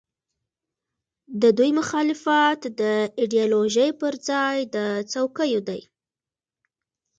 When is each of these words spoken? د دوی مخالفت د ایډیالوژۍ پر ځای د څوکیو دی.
د 1.41 1.43
دوی 1.57 1.71
مخالفت 1.79 2.59
د 2.81 2.81
ایډیالوژۍ 3.19 3.89
پر 4.01 4.13
ځای 4.29 4.57
د 4.75 4.77
څوکیو 5.11 5.61
دی. 5.69 5.81